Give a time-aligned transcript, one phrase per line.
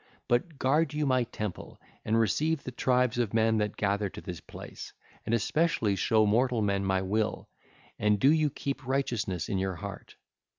[0.27, 4.39] But guard you my temple and receive the tribes of men that gather to this
[4.41, 4.91] place,
[5.27, 7.47] and especially show mortal men my will,
[7.99, 10.15] and do you keep righteousness in your heart.